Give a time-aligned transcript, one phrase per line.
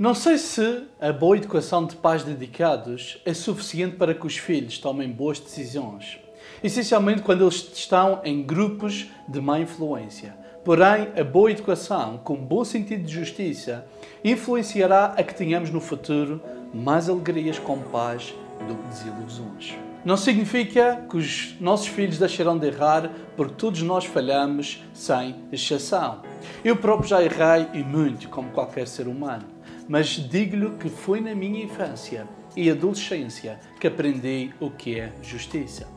[0.00, 4.78] Não sei se a boa educação de pais dedicados é suficiente para que os filhos
[4.78, 6.18] tomem boas decisões,
[6.64, 10.34] essencialmente quando eles estão em grupos de má influência.
[10.64, 13.84] Porém, a boa educação, com bom sentido de justiça,
[14.24, 16.40] influenciará a que tenhamos no futuro
[16.72, 18.34] mais alegrias com paz
[18.66, 19.74] do que desilusões.
[20.02, 26.22] Não significa que os nossos filhos deixarão de errar, porque todos nós falhamos sem exceção.
[26.64, 29.59] Eu próprio já errei e muito, como qualquer ser humano.
[29.90, 32.24] Mas digo-lhe que foi na minha infância
[32.56, 35.88] e adolescência que aprendi o que é justiça.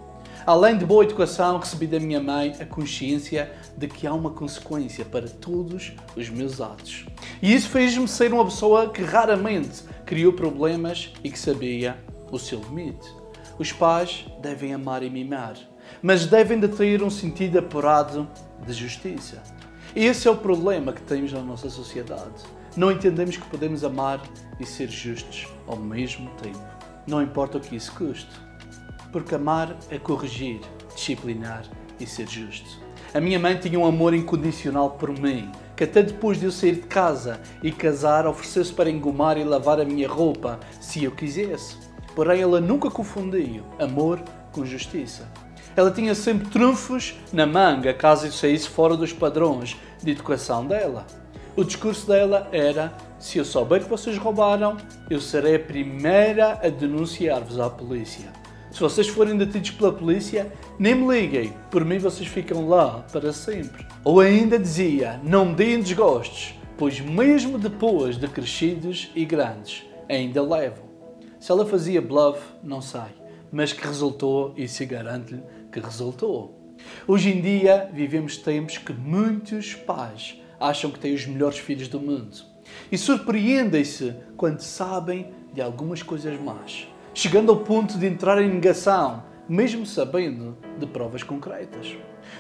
[0.47, 5.05] Além de boa educação, recebi da minha mãe a consciência de que há uma consequência
[5.05, 7.05] para todos os meus atos.
[7.39, 11.95] E isso fez-me ser uma pessoa que raramente criou problemas e que sabia
[12.31, 13.07] o seu limite.
[13.59, 15.53] Os pais devem amar e mimar,
[16.01, 18.27] mas devem de ter um sentido apurado
[18.65, 19.43] de justiça.
[19.95, 22.62] E esse é o problema que temos na nossa sociedade.
[22.75, 24.19] Não entendemos que podemos amar
[24.59, 26.59] e ser justos ao mesmo tempo.
[27.05, 28.31] Não importa o que isso custe.
[29.11, 30.59] Porque amar é corrigir,
[30.95, 31.65] disciplinar
[31.99, 32.81] e ser justo.
[33.13, 36.75] A minha mãe tinha um amor incondicional por mim, que até depois de eu sair
[36.75, 41.77] de casa e casar, ofereceu-se para engomar e lavar a minha roupa, se eu quisesse.
[42.15, 44.19] Porém, ela nunca confundiu amor
[44.51, 45.31] com justiça.
[45.75, 51.05] Ela tinha sempre trunfos na manga caso eu saísse fora dos padrões de educação dela.
[51.55, 54.75] O discurso dela era: se eu souber que vocês roubaram,
[55.07, 58.31] eu serei a primeira a denunciar-vos à polícia.
[58.71, 63.31] Se vocês forem detidos pela polícia, nem me liguem, por mim vocês ficam lá para
[63.31, 63.85] sempre.
[64.03, 70.85] Ou ainda dizia: não deem desgostos, pois mesmo depois de crescidos e grandes, ainda levam.
[71.39, 73.13] Se ela fazia bluff, não sei,
[73.51, 76.75] mas que resultou, e se garante-lhe que resultou.
[77.07, 81.99] Hoje em dia vivemos tempos que muitos pais acham que têm os melhores filhos do
[81.99, 82.37] mundo
[82.91, 89.23] e surpreendem-se quando sabem de algumas coisas más chegando ao ponto de entrar em negação,
[89.47, 91.95] mesmo sabendo de provas concretas.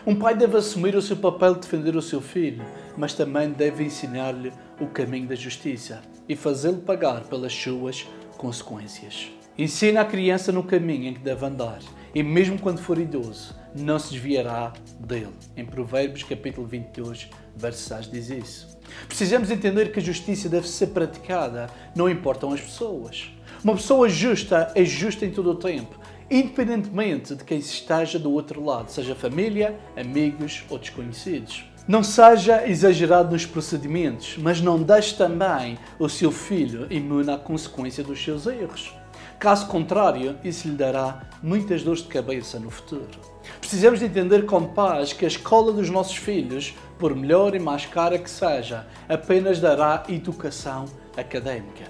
[0.05, 2.65] Um pai deve assumir o seu papel de defender o seu filho,
[2.97, 9.29] mas também deve ensinar-lhe o caminho da justiça e fazê-lo pagar pelas suas consequências.
[9.57, 11.79] Ensina a criança no caminho em que deve andar,
[12.13, 15.33] e mesmo quando for idoso, não se desviará dele.
[15.57, 18.77] Em Provérbios capítulo 22, verso 6 diz isso.
[19.07, 23.31] Precisamos entender que a justiça deve ser praticada, não importam as pessoas.
[23.63, 28.63] Uma pessoa justa é justa em todo o tempo, independentemente de quem esteja do outro
[28.63, 31.65] lado, seja família, amigos ou desconhecidos.
[31.87, 38.03] Não seja exagerado nos procedimentos, mas não deixe também o seu filho imune à consequência
[38.03, 38.93] dos seus erros.
[39.39, 43.19] Caso contrário, isso lhe dará muitas dores de cabeça no futuro.
[43.59, 47.85] Precisamos de entender com paz que a escola dos nossos filhos, por melhor e mais
[47.85, 50.85] cara que seja, apenas dará educação
[51.17, 51.85] académica.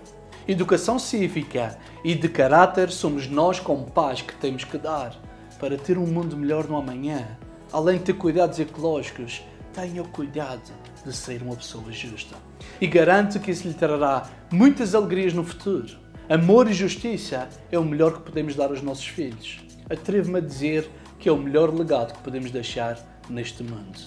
[0.48, 5.16] Educação cívica e de caráter somos nós como pais que temos que dar
[5.60, 7.38] para ter um mundo melhor no amanhã.
[7.72, 9.42] Além de ter cuidados ecológicos,
[9.74, 10.72] tenha o cuidado
[11.06, 12.36] de ser uma pessoa justa.
[12.82, 16.03] E garanto que isso lhe trará muitas alegrias no futuro.
[16.30, 19.60] Amor e justiça é o melhor que podemos dar aos nossos filhos.
[19.90, 20.90] Atrevo-me a dizer
[21.20, 22.98] que é o melhor legado que podemos deixar
[23.30, 24.00] neste mundo.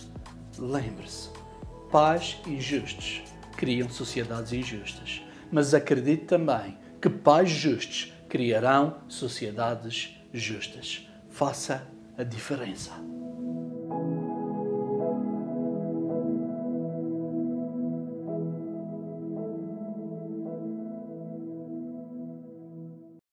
[0.58, 1.30] Lembre-se,
[1.90, 3.22] pais injustos
[3.56, 11.08] criam sociedades injustas mas acredito também que pais justos criarão sociedades justas.
[11.30, 11.86] Faça
[12.18, 12.92] a diferença.